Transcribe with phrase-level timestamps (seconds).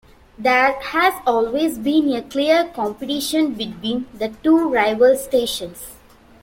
[0.35, 5.99] There has always been a clear competition between the two rival stations.